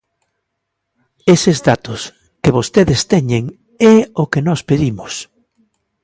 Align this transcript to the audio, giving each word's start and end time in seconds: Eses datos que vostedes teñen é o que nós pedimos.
Eses 1.35 1.57
datos 1.69 2.01
que 2.41 2.53
vostedes 2.57 3.01
teñen 3.13 3.43
é 3.93 3.95
o 4.21 4.23
que 4.31 4.41
nós 4.47 4.61
pedimos. 4.69 5.13